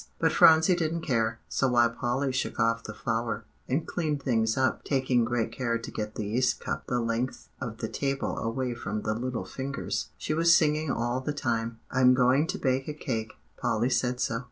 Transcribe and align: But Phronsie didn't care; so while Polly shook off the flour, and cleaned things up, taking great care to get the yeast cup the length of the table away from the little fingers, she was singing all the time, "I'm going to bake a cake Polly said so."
But 0.17 0.31
Phronsie 0.31 0.75
didn't 0.75 1.03
care; 1.03 1.37
so 1.47 1.67
while 1.67 1.91
Polly 1.91 2.31
shook 2.31 2.59
off 2.59 2.85
the 2.85 2.93
flour, 2.95 3.45
and 3.69 3.85
cleaned 3.85 4.23
things 4.23 4.57
up, 4.57 4.83
taking 4.83 5.23
great 5.23 5.51
care 5.51 5.77
to 5.77 5.91
get 5.91 6.15
the 6.15 6.25
yeast 6.25 6.59
cup 6.59 6.87
the 6.87 6.99
length 6.99 7.49
of 7.61 7.77
the 7.77 7.87
table 7.87 8.39
away 8.39 8.73
from 8.73 9.03
the 9.03 9.13
little 9.13 9.45
fingers, 9.45 10.07
she 10.17 10.33
was 10.33 10.55
singing 10.57 10.89
all 10.89 11.21
the 11.21 11.33
time, 11.33 11.79
"I'm 11.91 12.15
going 12.15 12.47
to 12.47 12.57
bake 12.57 12.87
a 12.87 12.95
cake 12.95 13.33
Polly 13.57 13.91
said 13.91 14.19
so." 14.19 14.39